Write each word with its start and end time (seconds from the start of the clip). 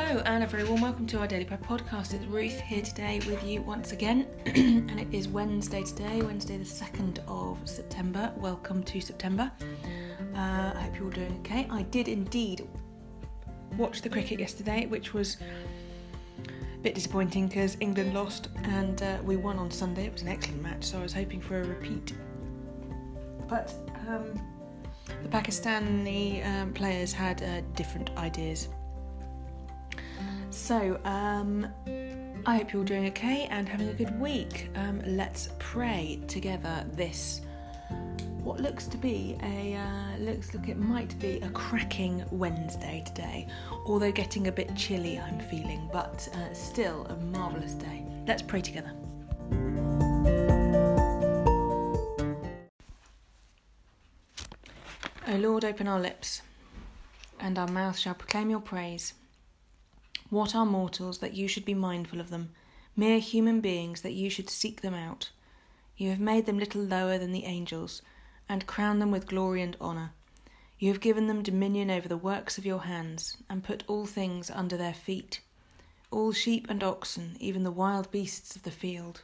Hello, 0.00 0.22
and 0.26 0.44
a 0.44 0.46
very 0.46 0.62
warm 0.62 0.80
welcome 0.80 1.08
to 1.08 1.18
our 1.18 1.26
Daily 1.26 1.44
Prep 1.44 1.60
podcast. 1.66 2.14
It's 2.14 2.24
Ruth 2.26 2.60
here 2.60 2.82
today 2.82 3.20
with 3.26 3.42
you 3.42 3.62
once 3.62 3.90
again, 3.90 4.28
and 4.46 5.00
it 5.00 5.08
is 5.12 5.26
Wednesday 5.26 5.82
today, 5.82 6.22
Wednesday 6.22 6.56
the 6.56 6.64
2nd 6.64 7.18
of 7.26 7.58
September. 7.68 8.32
Welcome 8.36 8.84
to 8.84 9.00
September. 9.00 9.50
Uh, 10.36 10.72
I 10.72 10.82
hope 10.84 10.94
you're 10.94 11.04
all 11.06 11.10
doing 11.10 11.36
okay. 11.40 11.66
I 11.68 11.82
did 11.82 12.06
indeed 12.06 12.68
watch 13.76 14.00
the 14.00 14.08
cricket 14.08 14.38
yesterday, 14.38 14.86
which 14.86 15.14
was 15.14 15.36
a 16.46 16.78
bit 16.80 16.94
disappointing 16.94 17.48
because 17.48 17.76
England 17.80 18.14
lost 18.14 18.50
and 18.62 19.02
uh, 19.02 19.18
we 19.24 19.34
won 19.34 19.58
on 19.58 19.68
Sunday. 19.68 20.06
It 20.06 20.12
was 20.12 20.22
an 20.22 20.28
excellent 20.28 20.62
match, 20.62 20.84
so 20.84 21.00
I 21.00 21.02
was 21.02 21.12
hoping 21.12 21.40
for 21.40 21.60
a 21.60 21.64
repeat. 21.64 22.12
But 23.48 23.74
um, 24.06 24.40
the 25.24 25.28
Pakistani 25.28 26.46
um, 26.46 26.72
players 26.72 27.12
had 27.12 27.42
uh, 27.42 27.62
different 27.74 28.10
ideas. 28.16 28.68
So, 30.58 31.00
um, 31.04 31.66
I 32.44 32.58
hope 32.58 32.72
you're 32.72 32.82
all 32.82 32.86
doing 32.86 33.06
okay 33.06 33.46
and 33.50 33.66
having 33.66 33.88
a 33.88 33.92
good 33.94 34.20
week. 34.20 34.68
Um, 34.74 35.00
let's 35.06 35.48
pray 35.58 36.20
together 36.28 36.84
this. 36.92 37.40
What 38.42 38.60
looks 38.60 38.86
to 38.88 38.98
be 38.98 39.38
a 39.42 39.76
uh, 39.76 40.18
looks 40.18 40.54
like 40.54 40.68
it 40.68 40.76
might 40.76 41.18
be 41.20 41.40
a 41.40 41.48
cracking 41.50 42.22
Wednesday 42.32 43.02
today, 43.06 43.46
although 43.86 44.12
getting 44.12 44.48
a 44.48 44.52
bit 44.52 44.74
chilly. 44.76 45.18
I'm 45.18 45.38
feeling, 45.38 45.88
but 45.90 46.28
uh, 46.34 46.52
still 46.52 47.06
a 47.06 47.16
marvelous 47.16 47.72
day. 47.72 48.04
Let's 48.26 48.42
pray 48.42 48.60
together. 48.60 48.92
O 55.28 55.36
Lord, 55.36 55.64
open 55.64 55.88
our 55.88 56.00
lips, 56.00 56.42
and 57.40 57.58
our 57.58 57.68
mouth 57.68 57.96
shall 57.96 58.14
proclaim 58.14 58.50
your 58.50 58.60
praise. 58.60 59.14
What 60.30 60.54
are 60.54 60.66
mortals 60.66 61.18
that 61.18 61.34
you 61.34 61.48
should 61.48 61.64
be 61.64 61.74
mindful 61.74 62.20
of 62.20 62.30
them, 62.30 62.50
mere 62.96 63.18
human 63.18 63.60
beings 63.60 64.02
that 64.02 64.12
you 64.12 64.30
should 64.30 64.50
seek 64.50 64.80
them 64.80 64.94
out? 64.94 65.30
You 65.96 66.10
have 66.10 66.20
made 66.20 66.46
them 66.46 66.58
little 66.58 66.82
lower 66.82 67.18
than 67.18 67.32
the 67.32 67.44
angels, 67.44 68.02
and 68.48 68.66
crowned 68.66 69.00
them 69.00 69.10
with 69.10 69.26
glory 69.26 69.62
and 69.62 69.76
honour. 69.80 70.12
You 70.78 70.88
have 70.90 71.00
given 71.00 71.26
them 71.26 71.42
dominion 71.42 71.90
over 71.90 72.08
the 72.08 72.16
works 72.16 72.58
of 72.58 72.66
your 72.66 72.82
hands, 72.82 73.36
and 73.48 73.64
put 73.64 73.84
all 73.86 74.06
things 74.06 74.50
under 74.50 74.76
their 74.76 74.94
feet 74.94 75.40
all 76.10 76.32
sheep 76.32 76.66
and 76.68 76.82
oxen, 76.82 77.36
even 77.38 77.64
the 77.64 77.70
wild 77.70 78.10
beasts 78.10 78.56
of 78.56 78.62
the 78.62 78.70
field, 78.70 79.22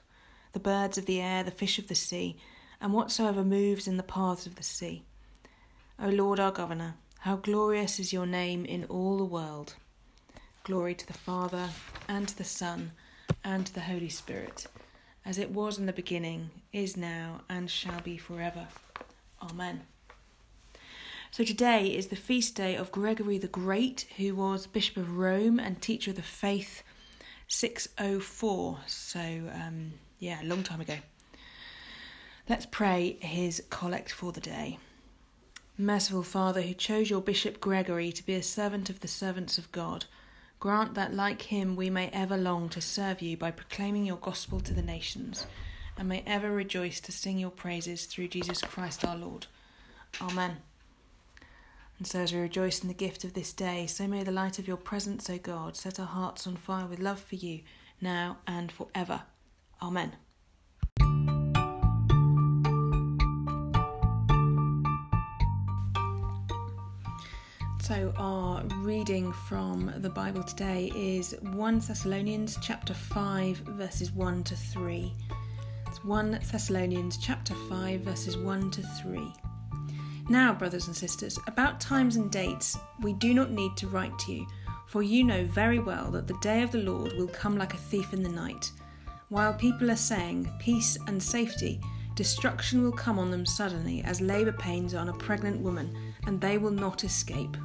the 0.53 0.61
birds 0.61 0.99
of 0.99 1.07
the 1.07 1.21
air, 1.21 1.43
the 1.43 1.51
fish 1.51 1.79
of 1.79 1.89
the 1.89 1.95
sea, 1.95 2.37
and 2.81 2.93
whatsoever 2.93 3.43
moves 3.43 3.89
in 3.89 3.97
the 3.97 4.03
paths 4.03 4.47
of 4.47 4.57
the 4.57 4.63
sea. 4.63 5.03
O 5.99 6.09
Lord 6.09 6.39
our 6.39 6.53
Governor, 6.53 6.97
how 7.21 7.37
glorious 7.37 7.99
is 7.99 8.13
your 8.13 8.27
name 8.27 8.65
in 8.65 8.85
all 8.85 9.17
the 9.17 9.25
world! 9.25 9.77
Glory 10.65 10.95
to 10.95 11.07
the 11.07 11.13
Father, 11.13 11.69
and 12.09 12.27
to 12.27 12.39
the 12.39 12.43
Son, 12.43 12.93
and 13.45 13.67
to 13.67 13.75
the 13.75 13.83
Holy 13.83 14.09
Spirit, 14.09 14.67
as 15.23 15.37
it 15.37 15.51
was 15.51 15.79
in 15.79 15.85
the 15.85 15.93
beginning, 15.93 16.49
is 16.73 16.97
now, 16.97 17.43
and 17.51 17.71
shall 17.71 18.01
be 18.01 18.17
forever. 18.17 18.67
Amen. 19.43 19.83
So 21.31 21.45
today 21.45 21.89
is 21.89 22.07
the 22.07 22.17
feast 22.17 22.55
day 22.55 22.77
of 22.77 22.91
Gregory 22.91 23.37
the 23.37 23.47
Great, 23.47 24.07
who 24.17 24.35
was 24.35 24.67
Bishop 24.67 24.97
of 24.97 25.19
Rome 25.19 25.61
and 25.61 25.83
teacher 25.83 26.13
of 26.13 26.17
the 26.17 26.23
faith 26.23 26.83
604. 27.49 28.79
So, 28.87 29.21
um, 29.21 29.93
yeah, 30.19 30.43
a 30.43 30.47
long 30.47 30.63
time 30.63 30.81
ago. 30.81 30.97
Let's 32.49 32.65
pray 32.65 33.19
his 33.21 33.63
collect 33.69 34.11
for 34.11 34.33
the 34.33 34.41
day. 34.41 34.79
Merciful 35.77 36.23
Father, 36.23 36.63
who 36.63 36.73
chose 36.73 37.11
your 37.11 37.21
Bishop 37.21 37.61
Gregory 37.61 38.13
to 38.13 38.25
be 38.25 38.33
a 38.33 38.43
servant 38.43 38.89
of 38.89 39.01
the 39.01 39.09
servants 39.09 39.59
of 39.59 39.71
God, 39.71 40.07
Grant 40.65 40.95
that, 40.95 41.13
like 41.13 41.43
him, 41.43 41.77
we 41.77 41.91
may 41.91 42.09
ever 42.09 42.39
long 42.39 42.71
to 42.71 42.81
serve 42.81 43.21
you 43.21 43.37
by 43.37 43.51
proclaiming 43.51 44.07
your 44.07 44.17
gospel 44.17 44.61
to 44.61 44.73
the 44.73 44.81
nations, 44.81 45.47
and 45.99 46.09
may 46.09 46.23
ever 46.27 46.51
rejoice 46.51 47.01
to 47.01 47.13
sing 47.13 47.39
your 47.39 47.51
praises 47.51 48.07
through 48.07 48.29
Jesus 48.29 48.63
Christ 48.63 49.05
our 49.05 49.15
Lord. 49.15 49.47
Amen. 50.23 50.57
And 51.99 52.07
so, 52.07 52.21
as 52.21 52.33
we 52.33 52.39
rejoice 52.39 52.81
in 52.81 52.89
the 52.89 52.95
gift 52.95 53.25
of 53.25 53.35
this 53.35 53.53
day, 53.53 53.87
so 53.87 54.09
may 54.09 54.23
the 54.23 54.33
light 54.33 54.59
of 54.59 54.67
your 54.67 54.79
presence, 54.79 55.29
O 55.29 55.37
God, 55.37 55.77
set 55.77 56.01
our 56.01 56.07
hearts 56.07 56.47
on 56.47 56.57
fire 56.57 56.87
with 56.87 56.99
love 56.99 57.21
for 57.21 57.35
you, 57.35 57.61
now 58.01 58.39
and 58.47 58.73
forever. 58.73 59.25
Amen. 59.83 60.15
So, 67.87 68.15
our 68.17 68.63
reading 68.79 69.31
from 69.31 69.93
the 69.99 70.09
Bible 70.09 70.43
today 70.43 70.91
is 70.97 71.37
1 71.43 71.81
Thessalonians 71.81 72.57
chapter 72.63 72.95
5, 72.95 73.59
verses 73.59 74.11
1 74.11 74.43
to 74.45 74.57
3. 74.57 75.13
It's 75.89 76.03
1 76.03 76.31
Thessalonians 76.51 77.19
chapter 77.19 77.53
5, 77.69 78.01
verses 78.01 78.39
1 78.39 78.71
to 78.71 78.83
3. 78.83 79.31
Now, 80.31 80.55
brothers 80.55 80.87
and 80.87 80.97
sisters, 80.97 81.39
about 81.47 81.79
times 81.79 82.17
and 82.17 82.31
dates 82.31 82.79
we 83.03 83.13
do 83.13 83.35
not 83.35 83.51
need 83.51 83.77
to 83.77 83.89
write 83.89 84.19
to 84.21 84.33
you, 84.33 84.47
for 84.87 85.03
you 85.03 85.23
know 85.23 85.45
very 85.45 85.79
well 85.79 86.11
that 86.13 86.27
the 86.27 86.39
day 86.41 86.63
of 86.63 86.71
the 86.71 86.79
Lord 86.79 87.13
will 87.19 87.29
come 87.29 87.59
like 87.59 87.75
a 87.75 87.77
thief 87.77 88.15
in 88.15 88.23
the 88.23 88.31
night. 88.31 88.73
While 89.29 89.53
people 89.53 89.91
are 89.91 89.97
saying 89.97 90.51
peace 90.59 90.97
and 91.07 91.23
safety, 91.23 91.83
destruction 92.15 92.83
will 92.83 92.93
come 92.93 93.19
on 93.19 93.31
them 93.31 93.45
suddenly 93.45 94.03
as 94.05 94.23
labour 94.23 94.53
pains 94.53 94.95
on 94.95 95.11
a 95.11 95.19
pregnant 95.19 95.61
woman, 95.61 95.95
and 96.27 96.41
they 96.41 96.57
will 96.57 96.71
not 96.71 97.05
escape. 97.05 97.59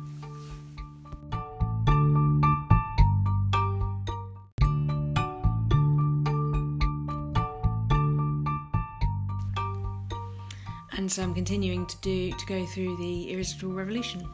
And 10.99 11.09
so 11.09 11.23
I'm 11.23 11.33
continuing 11.33 11.85
to 11.85 11.97
do 12.01 12.29
to 12.33 12.45
go 12.45 12.65
through 12.65 12.97
the 12.97 13.31
irresistible 13.31 13.71
revolution. 13.71 14.29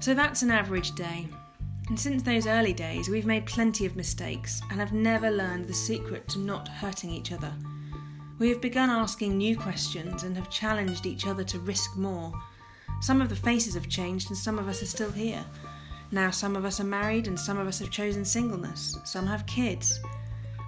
So 0.00 0.14
that's 0.14 0.40
an 0.40 0.50
average 0.50 0.94
day. 0.94 1.28
And 1.88 2.00
since 2.00 2.22
those 2.22 2.46
early 2.46 2.72
days, 2.72 3.10
we've 3.10 3.26
made 3.26 3.44
plenty 3.44 3.84
of 3.84 3.96
mistakes 3.96 4.62
and 4.70 4.80
have 4.80 4.94
never 4.94 5.30
learned 5.30 5.66
the 5.66 5.74
secret 5.74 6.26
to 6.28 6.38
not 6.38 6.68
hurting 6.68 7.10
each 7.10 7.32
other. 7.32 7.52
We 8.38 8.48
have 8.48 8.62
begun 8.62 8.88
asking 8.88 9.36
new 9.36 9.58
questions 9.58 10.22
and 10.22 10.34
have 10.38 10.48
challenged 10.48 11.04
each 11.04 11.26
other 11.26 11.44
to 11.44 11.58
risk 11.58 11.98
more. 11.98 12.32
Some 13.02 13.20
of 13.20 13.28
the 13.28 13.36
faces 13.36 13.74
have 13.74 13.90
changed 13.90 14.30
and 14.30 14.38
some 14.38 14.58
of 14.58 14.68
us 14.68 14.82
are 14.82 14.86
still 14.86 15.12
here. 15.12 15.44
Now, 16.12 16.30
some 16.30 16.56
of 16.56 16.64
us 16.64 16.80
are 16.80 16.84
married 16.84 17.28
and 17.28 17.38
some 17.38 17.58
of 17.58 17.66
us 17.66 17.78
have 17.80 17.90
chosen 17.90 18.24
singleness. 18.24 18.96
Some 19.04 19.26
have 19.26 19.44
kids. 19.44 20.00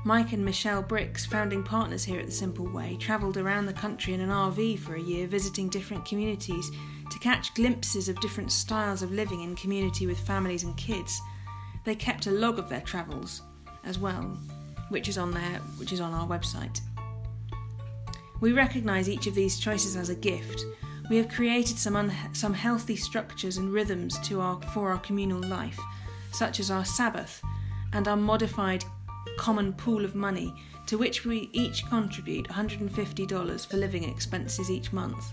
Mike 0.06 0.32
and 0.32 0.44
Michelle 0.44 0.82
Bricks, 0.82 1.26
founding 1.26 1.64
partners 1.64 2.04
here 2.04 2.20
at 2.20 2.26
The 2.26 2.32
Simple 2.32 2.68
Way, 2.68 2.96
travelled 3.00 3.36
around 3.36 3.66
the 3.66 3.72
country 3.72 4.14
in 4.14 4.20
an 4.20 4.30
RV 4.30 4.78
for 4.78 4.94
a 4.94 5.00
year 5.00 5.26
visiting 5.26 5.68
different 5.68 6.04
communities 6.04 6.70
to 7.10 7.18
catch 7.18 7.52
glimpses 7.54 8.08
of 8.08 8.20
different 8.20 8.52
styles 8.52 9.02
of 9.02 9.10
living 9.10 9.40
in 9.40 9.56
community 9.56 10.06
with 10.06 10.20
families 10.20 10.62
and 10.62 10.76
kids. 10.76 11.20
They 11.84 11.96
kept 11.96 12.28
a 12.28 12.30
log 12.30 12.60
of 12.60 12.68
their 12.68 12.82
travels 12.82 13.42
as 13.82 13.98
well, 13.98 14.38
which 14.90 15.08
is 15.08 15.18
on 15.18 15.32
there, 15.32 15.58
which 15.76 15.92
is 15.92 16.00
on 16.00 16.14
our 16.14 16.28
website. 16.28 16.78
We 18.40 18.52
recognise 18.52 19.08
each 19.08 19.26
of 19.26 19.34
these 19.34 19.58
choices 19.58 19.96
as 19.96 20.08
a 20.08 20.14
gift. 20.14 20.64
We 21.10 21.16
have 21.16 21.28
created 21.28 21.78
some 21.78 21.96
un- 21.96 22.12
some 22.32 22.54
healthy 22.54 22.94
structures 22.94 23.56
and 23.56 23.72
rhythms 23.72 24.20
to 24.28 24.40
our 24.40 24.62
for 24.72 24.92
our 24.92 25.00
communal 25.00 25.42
life, 25.42 25.80
such 26.30 26.60
as 26.60 26.70
our 26.70 26.84
Sabbath 26.84 27.42
and 27.92 28.06
our 28.06 28.16
modified 28.16 28.84
common 29.36 29.72
pool 29.72 30.04
of 30.04 30.14
money 30.14 30.54
to 30.86 30.98
which 30.98 31.24
we 31.24 31.50
each 31.52 31.86
contribute 31.86 32.48
$150 32.48 33.66
for 33.66 33.76
living 33.76 34.04
expenses 34.04 34.70
each 34.70 34.92
month. 34.92 35.32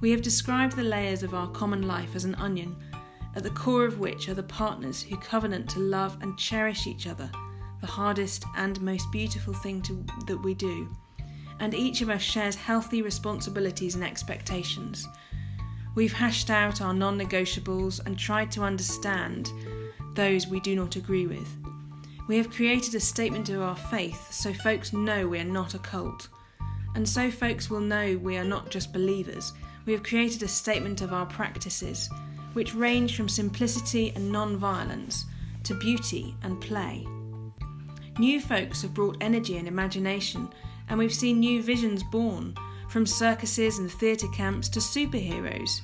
We 0.00 0.10
have 0.10 0.22
described 0.22 0.76
the 0.76 0.82
layers 0.82 1.22
of 1.22 1.34
our 1.34 1.48
common 1.48 1.86
life 1.86 2.16
as 2.16 2.24
an 2.24 2.34
onion, 2.36 2.76
at 3.36 3.42
the 3.42 3.50
core 3.50 3.84
of 3.84 3.98
which 3.98 4.28
are 4.28 4.34
the 4.34 4.42
partners 4.42 5.02
who 5.02 5.16
covenant 5.16 5.68
to 5.70 5.80
love 5.80 6.16
and 6.22 6.38
cherish 6.38 6.86
each 6.86 7.06
other, 7.06 7.30
the 7.80 7.86
hardest 7.86 8.44
and 8.56 8.80
most 8.80 9.10
beautiful 9.12 9.52
thing 9.54 9.82
to, 9.82 10.04
that 10.26 10.42
we 10.42 10.54
do. 10.54 10.88
And 11.60 11.74
each 11.74 12.00
of 12.00 12.08
us 12.08 12.22
shares 12.22 12.56
healthy 12.56 13.02
responsibilities 13.02 13.94
and 13.94 14.02
expectations. 14.02 15.06
We've 15.94 16.12
hashed 16.12 16.50
out 16.50 16.80
our 16.80 16.94
non 16.94 17.18
negotiables 17.18 18.04
and 18.06 18.18
tried 18.18 18.50
to 18.52 18.62
understand 18.62 19.50
those 20.14 20.46
we 20.46 20.60
do 20.60 20.74
not 20.74 20.96
agree 20.96 21.26
with. 21.26 21.48
We 22.30 22.36
have 22.36 22.52
created 22.52 22.94
a 22.94 23.00
statement 23.00 23.48
of 23.48 23.60
our 23.60 23.74
faith 23.74 24.32
so 24.32 24.52
folks 24.52 24.92
know 24.92 25.26
we 25.26 25.40
are 25.40 25.44
not 25.44 25.74
a 25.74 25.80
cult. 25.80 26.28
And 26.94 27.08
so 27.08 27.28
folks 27.28 27.68
will 27.68 27.80
know 27.80 28.20
we 28.22 28.36
are 28.36 28.44
not 28.44 28.70
just 28.70 28.92
believers. 28.92 29.52
We 29.84 29.92
have 29.94 30.04
created 30.04 30.44
a 30.44 30.46
statement 30.46 31.00
of 31.00 31.12
our 31.12 31.26
practices, 31.26 32.08
which 32.52 32.72
range 32.72 33.16
from 33.16 33.28
simplicity 33.28 34.12
and 34.14 34.30
non 34.30 34.56
violence 34.56 35.24
to 35.64 35.74
beauty 35.74 36.36
and 36.44 36.60
play. 36.60 37.04
New 38.20 38.40
folks 38.40 38.82
have 38.82 38.94
brought 38.94 39.16
energy 39.20 39.56
and 39.56 39.66
imagination, 39.66 40.48
and 40.88 41.00
we've 41.00 41.12
seen 41.12 41.40
new 41.40 41.64
visions 41.64 42.04
born, 42.12 42.54
from 42.90 43.06
circuses 43.06 43.80
and 43.80 43.90
theatre 43.90 44.28
camps 44.28 44.68
to 44.68 44.78
superheroes, 44.78 45.80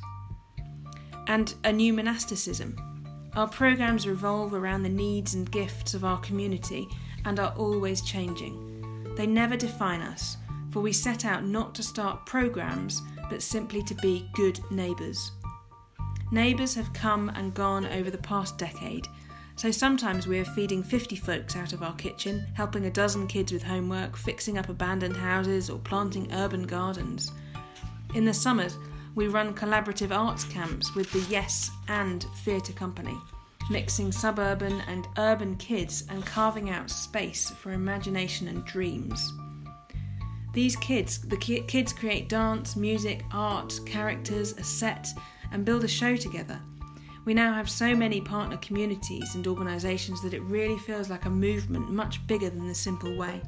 and 1.27 1.57
a 1.65 1.73
new 1.73 1.93
monasticism 1.93 2.96
Our 3.37 3.47
programs 3.47 4.09
revolve 4.09 4.55
around 4.55 4.83
the 4.83 4.89
needs 4.89 5.35
and 5.35 5.51
gifts 5.51 5.93
of 5.93 6.07
our 6.07 6.19
community 6.21 6.89
and 7.27 7.39
are 7.39 7.53
always 7.59 8.01
changing. 8.01 9.15
They 9.15 9.27
never 9.27 9.59
define 9.59 10.01
us, 10.01 10.39
for 10.71 10.81
we 10.81 10.95
set 10.95 11.27
out 11.27 11.45
not 11.45 11.75
to 11.75 11.83
start 11.83 12.25
programs, 12.25 13.03
but 13.29 13.43
simply 13.43 13.83
to 13.83 13.95
be 13.97 14.31
good 14.33 14.59
neighbours. 14.71 15.33
Neighbours 16.33 16.75
have 16.77 16.91
come 16.95 17.29
and 17.35 17.53
gone 17.53 17.85
over 17.85 18.11
the 18.11 18.17
past 18.17 18.57
decade, 18.57 19.07
so 19.55 19.71
sometimes 19.71 20.27
we 20.27 20.39
are 20.39 20.45
feeding 20.47 20.83
50 20.83 21.17
folks 21.17 21.57
out 21.57 21.75
of 21.75 21.83
our 21.83 21.95
kitchen, 21.97 22.47
helping 22.55 22.87
a 22.87 22.91
dozen 22.91 23.27
kids 23.27 23.53
with 23.53 23.63
homework, 23.63 24.17
fixing 24.17 24.57
up 24.57 24.71
abandoned 24.71 25.17
houses, 25.17 25.69
or 25.69 25.79
planting 25.79 26.33
urban 26.33 26.63
gardens. 26.63 27.33
In 28.15 28.25
the 28.25 28.33
summers, 28.33 28.79
we 29.17 29.29
run 29.29 29.55
collaborative 29.55 30.15
arts 30.15 30.45
camps 30.45 30.95
with 30.95 31.11
the 31.11 31.21
Yes 31.31 31.71
and 31.89 32.25
Theatre 32.45 32.75
Company, 32.75 33.17
mixing 33.71 34.13
suburban 34.13 34.83
and 34.87 35.09
urban 35.17 35.57
kids 35.57 36.05
and 36.11 36.25
carving 36.25 36.69
out 36.69 36.91
space 36.91 37.49
for 37.51 37.73
imagination 37.73 38.47
and 38.47 38.65
dreams. 38.67 39.33
These 40.53 40.77
kids, 40.77 41.23
the 41.23 41.37
ki- 41.39 41.63
kids 41.63 41.95
create 41.95 42.29
dance, 42.29 42.77
music, 42.77 43.25
art, 43.33 43.81
characters, 43.87 44.53
a 44.53 44.63
set, 44.63 45.09
and 45.51 45.65
build 45.65 45.85
a 45.85 45.89
show 45.89 46.15
together. 46.15 46.61
We 47.25 47.33
now 47.33 47.55
have 47.55 47.71
so 47.71 47.97
many 47.97 48.21
partner 48.21 48.59
communities 48.59 49.35
and 49.35 49.47
organisations 49.47 50.23
that 50.23 50.35
it 50.35 50.43
really 50.43 50.79
feels 50.79 51.09
like 51.09 51.25
a 51.25 51.31
movement 51.31 51.91
much 51.91 52.25
bigger 52.27 52.51
than 52.51 52.69
the 52.69 52.75
simple 52.75 53.17
way. 53.17 53.41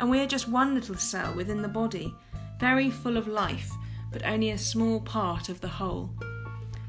And 0.00 0.08
we 0.08 0.20
are 0.20 0.26
just 0.26 0.48
one 0.48 0.74
little 0.74 0.96
cell 0.96 1.34
within 1.34 1.60
the 1.60 1.68
body, 1.68 2.14
very 2.58 2.90
full 2.90 3.16
of 3.18 3.28
life, 3.28 3.70
but 4.14 4.24
only 4.26 4.50
a 4.50 4.56
small 4.56 5.00
part 5.00 5.48
of 5.48 5.60
the 5.60 5.66
whole. 5.66 6.08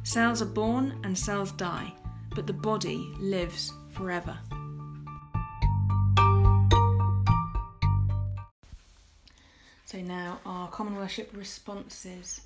Cells 0.03 0.43
are 0.43 0.45
born 0.45 0.95
and 1.03 1.17
cells 1.17 1.51
die, 1.53 1.91
but 2.35 2.45
the 2.45 2.53
body 2.53 3.11
lives 3.19 3.73
forever. 3.89 4.37
So 9.85 10.01
now 10.03 10.39
our 10.45 10.67
common 10.67 10.95
worship 10.97 11.31
responses. 11.33 12.41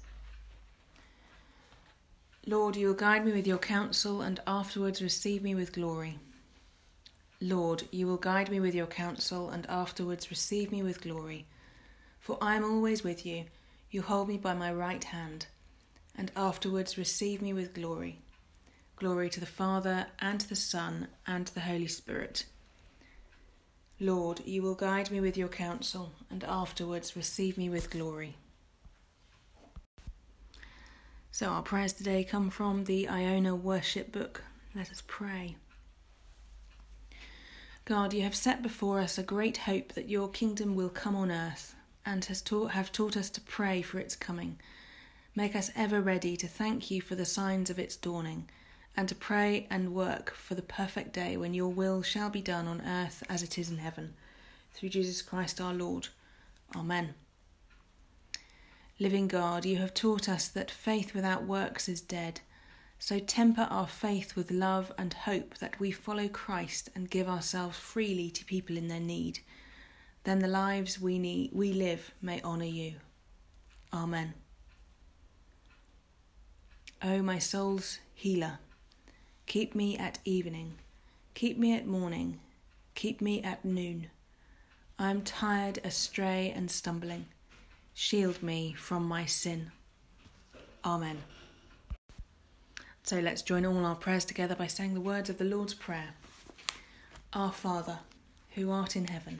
Lord, 2.47 2.77
you 2.77 2.87
will 2.87 2.93
guide 2.93 3.25
me 3.25 3.33
with 3.33 3.45
your 3.45 3.57
counsel 3.57 4.21
and 4.21 4.39
afterwards 4.47 5.01
receive 5.01 5.43
me 5.43 5.55
with 5.55 5.73
glory. 5.73 6.19
Lord, 7.41 7.83
you 7.91 8.07
will 8.07 8.15
guide 8.15 8.49
me 8.49 8.61
with 8.61 8.73
your 8.73 8.87
counsel 8.87 9.49
and 9.49 9.65
afterwards 9.67 10.29
receive 10.29 10.71
me 10.71 10.83
with 10.83 11.01
glory. 11.01 11.47
For 12.21 12.37
I 12.41 12.55
am 12.55 12.63
always 12.63 13.03
with 13.03 13.25
you, 13.25 13.43
you 13.91 14.01
hold 14.01 14.27
me 14.27 14.37
by 14.37 14.53
my 14.53 14.71
right 14.71 15.03
hand, 15.03 15.47
and 16.15 16.31
afterwards 16.35 16.97
receive 16.97 17.41
me 17.41 17.53
with 17.53 17.73
glory. 17.73 18.19
Glory 18.97 19.29
to 19.29 19.39
the 19.39 19.45
Father, 19.45 20.07
and 20.19 20.39
to 20.39 20.49
the 20.49 20.55
Son, 20.55 21.07
and 21.25 21.47
to 21.47 21.53
the 21.53 21.61
Holy 21.61 21.87
Spirit 21.87 22.45
Lord, 24.01 24.41
you 24.45 24.61
will 24.61 24.75
guide 24.75 25.11
me 25.11 25.19
with 25.19 25.35
your 25.35 25.49
counsel, 25.49 26.13
and 26.29 26.41
afterwards 26.45 27.17
receive 27.17 27.57
me 27.57 27.69
with 27.69 27.89
glory. 27.89 28.37
So, 31.31 31.47
our 31.47 31.61
prayers 31.61 31.91
today 31.91 32.23
come 32.23 32.49
from 32.49 32.85
the 32.85 33.09
Iona 33.09 33.55
Worship 33.55 34.13
Book. 34.13 34.43
Let 34.73 34.89
us 34.89 35.03
pray. 35.05 35.57
God, 37.83 38.13
you 38.13 38.21
have 38.21 38.35
set 38.35 38.61
before 38.63 38.99
us 38.99 39.17
a 39.17 39.23
great 39.23 39.57
hope 39.57 39.93
that 39.93 40.09
your 40.09 40.29
kingdom 40.29 40.75
will 40.75 40.89
come 40.89 41.15
on 41.15 41.29
earth, 41.29 41.75
and 42.05 42.25
has 42.25 42.41
taught, 42.41 42.71
have 42.71 42.91
taught 42.91 43.17
us 43.17 43.29
to 43.31 43.41
pray 43.41 43.81
for 43.81 43.99
its 43.99 44.15
coming. 44.15 44.59
Make 45.35 45.55
us 45.55 45.71
ever 45.75 46.01
ready 46.01 46.35
to 46.37 46.47
thank 46.47 46.89
you 46.91 47.01
for 47.01 47.15
the 47.15 47.25
signs 47.25 47.69
of 47.69 47.79
its 47.79 47.95
dawning 47.95 48.49
and 48.97 49.07
to 49.07 49.15
pray 49.15 49.67
and 49.69 49.93
work 49.93 50.33
for 50.33 50.55
the 50.55 50.61
perfect 50.61 51.13
day 51.13 51.37
when 51.37 51.53
your 51.53 51.69
will 51.69 52.01
shall 52.01 52.29
be 52.29 52.41
done 52.41 52.67
on 52.67 52.81
earth 52.81 53.23
as 53.29 53.43
it 53.43 53.57
is 53.57 53.69
in 53.69 53.77
heaven. 53.77 54.13
Through 54.73 54.89
Jesus 54.89 55.21
Christ 55.21 55.61
our 55.61 55.73
Lord. 55.73 56.09
Amen. 56.75 57.13
Living 58.99 59.27
God, 59.29 59.63
you 59.63 59.77
have 59.77 59.93
taught 59.93 60.27
us 60.27 60.49
that 60.49 60.69
faith 60.69 61.13
without 61.13 61.45
works 61.45 61.87
is 61.87 62.01
dead. 62.01 62.41
So 62.99 63.17
temper 63.17 63.65
our 63.69 63.87
faith 63.87 64.35
with 64.35 64.51
love 64.51 64.91
and 64.97 65.13
hope 65.13 65.57
that 65.59 65.79
we 65.79 65.91
follow 65.91 66.27
Christ 66.27 66.89
and 66.93 67.09
give 67.09 67.29
ourselves 67.29 67.77
freely 67.77 68.29
to 68.31 68.43
people 68.43 68.75
in 68.75 68.89
their 68.89 68.99
need. 68.99 69.39
Then 70.23 70.39
the 70.39 70.47
lives 70.47 70.99
we 70.99 71.17
need 71.17 71.51
we 71.53 71.73
live 71.73 72.11
may 72.21 72.41
honour 72.41 72.65
you. 72.65 72.95
Amen. 73.93 74.33
O 77.01 77.21
my 77.21 77.39
soul's 77.39 77.99
healer. 78.13 78.59
Keep 79.45 79.73
me 79.73 79.97
at 79.97 80.19
evening, 80.25 80.75
keep 81.33 81.57
me 81.57 81.75
at 81.75 81.87
morning, 81.87 82.39
keep 82.93 83.19
me 83.19 83.41
at 83.41 83.65
noon. 83.65 84.07
I 84.99 85.09
am 85.09 85.23
tired, 85.23 85.79
astray, 85.83 86.53
and 86.55 86.69
stumbling. 86.69 87.25
Shield 87.93 88.43
me 88.43 88.73
from 88.73 89.07
my 89.07 89.25
sin. 89.25 89.71
Amen. 90.85 91.17
So 93.03 93.19
let's 93.19 93.41
join 93.41 93.65
all 93.65 93.85
our 93.85 93.95
prayers 93.95 94.25
together 94.25 94.55
by 94.55 94.67
saying 94.67 94.93
the 94.93 95.01
words 95.01 95.29
of 95.29 95.37
the 95.37 95.45
Lord's 95.45 95.73
Prayer. 95.73 96.09
Our 97.33 97.51
Father, 97.51 97.99
who 98.51 98.69
art 98.69 98.95
in 98.95 99.07
heaven, 99.07 99.39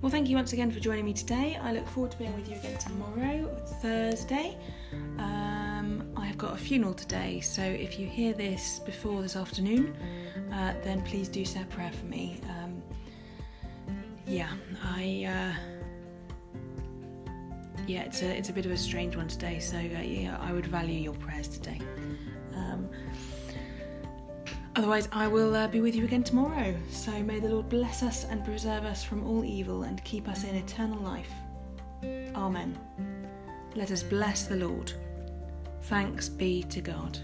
Well, 0.00 0.10
thank 0.10 0.30
you 0.30 0.36
once 0.36 0.54
again 0.54 0.70
for 0.70 0.80
joining 0.80 1.04
me 1.04 1.12
today. 1.12 1.58
I 1.62 1.72
look 1.74 1.86
forward 1.86 2.12
to 2.12 2.16
being 2.16 2.34
with 2.34 2.48
you 2.48 2.56
again 2.56 2.78
tomorrow, 2.78 3.54
Thursday. 3.82 4.56
Um, 5.18 6.10
I 6.16 6.24
have 6.24 6.38
got 6.38 6.54
a 6.54 6.56
funeral 6.56 6.94
today, 6.94 7.40
so 7.40 7.60
if 7.60 7.98
you 7.98 8.06
hear 8.06 8.32
this 8.32 8.78
before 8.78 9.20
this 9.20 9.36
afternoon, 9.36 9.94
uh, 10.54 10.72
then 10.82 11.02
please 11.02 11.28
do 11.28 11.44
say 11.44 11.60
a 11.60 11.66
prayer 11.66 11.92
for 11.92 12.06
me. 12.06 12.40
Um, 12.48 12.82
yeah, 14.26 14.48
I. 14.82 15.26
Uh, 15.28 15.80
yeah, 17.86 18.02
it's 18.02 18.22
a 18.22 18.34
it's 18.34 18.48
a 18.48 18.52
bit 18.54 18.64
of 18.64 18.72
a 18.72 18.78
strange 18.78 19.16
one 19.16 19.28
today, 19.28 19.58
so 19.58 19.76
uh, 19.76 20.00
yeah, 20.00 20.38
I 20.40 20.52
would 20.52 20.66
value 20.66 20.98
your 20.98 21.14
prayers 21.14 21.48
today. 21.48 21.78
Otherwise, 24.80 25.10
I 25.12 25.26
will 25.26 25.54
uh, 25.54 25.68
be 25.68 25.82
with 25.82 25.94
you 25.94 26.04
again 26.04 26.22
tomorrow. 26.22 26.74
So 26.90 27.12
may 27.22 27.38
the 27.38 27.50
Lord 27.50 27.68
bless 27.68 28.02
us 28.02 28.24
and 28.24 28.42
preserve 28.42 28.86
us 28.86 29.04
from 29.04 29.22
all 29.26 29.44
evil 29.44 29.82
and 29.82 30.02
keep 30.04 30.26
us 30.26 30.44
in 30.44 30.54
eternal 30.54 30.98
life. 31.02 31.30
Amen. 32.34 32.78
Let 33.74 33.90
us 33.90 34.02
bless 34.02 34.44
the 34.44 34.56
Lord. 34.56 34.90
Thanks 35.82 36.30
be 36.30 36.62
to 36.62 36.80
God. 36.80 37.18